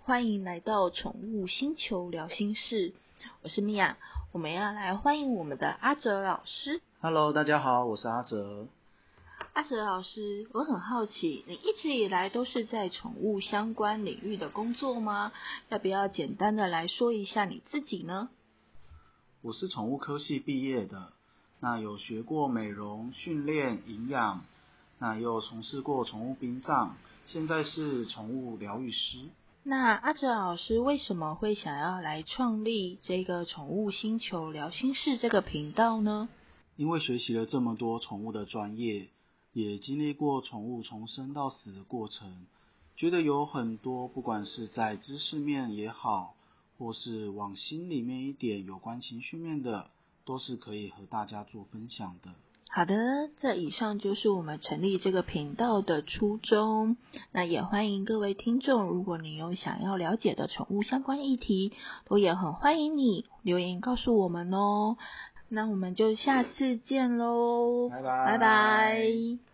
[0.00, 2.92] 欢迎来到宠物星球聊心事，
[3.42, 3.96] 我是米娅，
[4.32, 6.80] 我们要来欢迎我们的阿哲老师。
[7.00, 8.66] Hello，大家好，我是阿哲。
[9.52, 15.32] 阿哲老师，我很好奇，你一直以来都是在宠物相关领域的工作吗？
[15.68, 18.28] 要不要简单的来说一下你自己呢？
[19.42, 21.12] 我是宠物科系毕业的，
[21.60, 24.44] 那有学过美容、训练、营养，
[24.98, 26.90] 那也有从事过宠物殡葬，
[27.26, 29.26] 现在是宠物疗愈师。
[29.70, 36.30] 那阿哲老师为什么会想要来创立这个宠物星球聊心事这个频道呢？
[36.76, 39.08] 因为学习了这么多宠物的专业，
[39.52, 42.46] 也经历过宠物从生到死的过程，
[42.96, 46.34] 觉得有很多不管是在知识面也好，
[46.78, 49.90] 或是往心里面一点有关情绪面的，
[50.24, 52.30] 都是可以和大家做分享的。
[52.78, 52.94] 好的，
[53.40, 56.96] 这以上就是我们成立这个频道的初衷。
[57.32, 61.72] 那也欢迎各位听众，如果你有想要了解的宠物相关议题，
[62.06, 64.96] 都也很欢迎你留言告诉我们哦。
[65.48, 69.48] 那我们就下次见喽，拜拜拜拜。